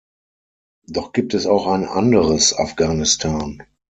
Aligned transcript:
Doch 0.87 1.11
gibt 1.13 1.35
es 1.35 1.45
auch 1.45 1.67
ein 1.67 1.85
anderes 1.85 2.57
Afghanistan. 2.57 3.61